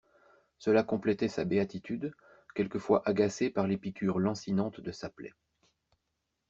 [0.57, 2.11] Cela complétait sa béatitude,
[2.55, 5.35] quelquefois agacée par les piqûres lancinantes de sa plaie.